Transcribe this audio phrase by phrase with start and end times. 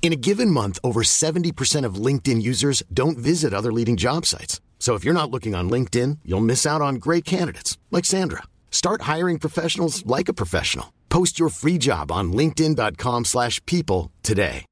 [0.00, 4.62] In a given month, over 70% of LinkedIn users don't visit other leading job sites.
[4.78, 8.44] So if you're not looking on LinkedIn, you'll miss out on great candidates like Sandra.
[8.70, 10.94] Start hiring professionals like a professional.
[11.10, 14.64] Post your free job on linkedin.com/people today.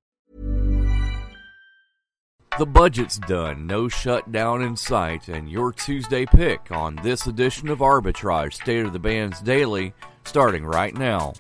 [2.59, 7.81] The budget's done, no shutdown in sight, and your Tuesday pick on this edition of
[7.81, 9.93] Arbitrage State of the Bands Daily
[10.25, 11.35] starting right now.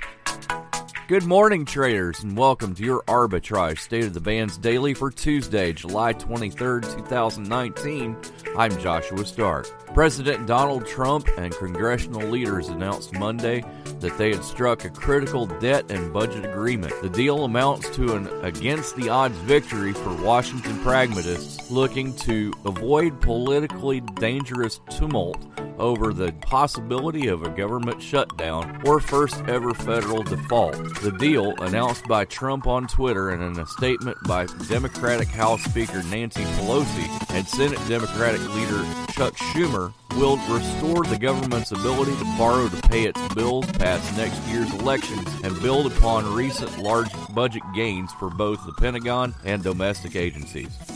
[1.08, 5.72] Good morning, traders, and welcome to your Arbitrage State of the Bands Daily for Tuesday,
[5.72, 8.16] July 23rd, 2019.
[8.56, 9.68] I'm Joshua Stark.
[9.94, 13.64] President Donald Trump and congressional leaders announced Monday
[14.00, 16.92] that they had struck a critical debt and budget agreement.
[17.00, 23.20] The deal amounts to an against the odds victory for Washington pragmatists looking to avoid
[23.20, 25.40] politically dangerous tumult
[25.78, 30.76] over the possibility of a government shutdown or first ever federal default.
[31.00, 36.02] The deal, announced by Trump on Twitter and in a statement by Democratic House Speaker
[36.04, 42.68] Nancy Pelosi and Senate Democratic leader Chuck Schumer, will restore the government's ability to borrow
[42.68, 48.10] to pay its bills past next year's elections and build upon recent large budget gains
[48.14, 50.95] for both the Pentagon and domestic agencies.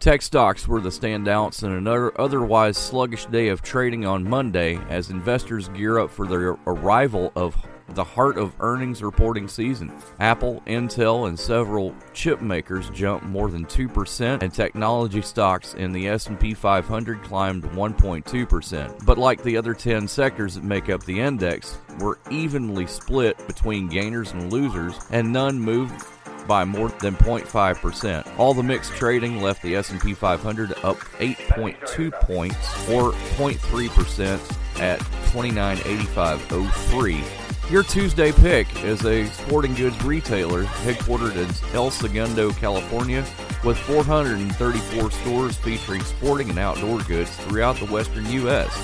[0.00, 5.10] Tech stocks were the standouts in an otherwise sluggish day of trading on Monday as
[5.10, 7.54] investors gear up for the arrival of
[7.90, 9.92] the heart of earnings reporting season.
[10.18, 16.08] Apple, Intel, and several chip makers jumped more than 2%, and technology stocks in the
[16.08, 19.04] S&P 500 climbed 1.2%.
[19.04, 23.86] But like the other 10 sectors that make up the index, were evenly split between
[23.86, 26.06] gainers and losers, and none moved
[26.46, 28.29] by more than 0.5%.
[28.40, 32.56] All the mixed trading left the S&P 500 up 8.2 points
[32.88, 37.70] or 0.3% at 2985.03.
[37.70, 43.26] Your Tuesday pick is a sporting goods retailer headquartered in El Segundo, California,
[43.62, 48.74] with 434 stores featuring sporting and outdoor goods throughout the western U.S.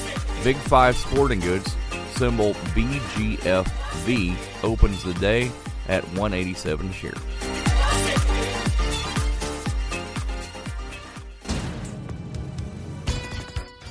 [0.45, 1.75] Big Five Sporting Goods,
[2.11, 5.51] symbol BGFV, opens the day
[5.89, 7.56] at 187 a